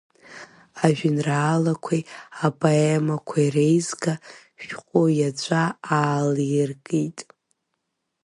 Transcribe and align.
Ажәеинраалақәеи 0.85 2.03
апоемақәеи 2.45 3.49
реизга 3.55 4.13
шәҟәы 4.63 5.03
иаҵәа 5.19 5.63
ааллыркит. 5.97 7.17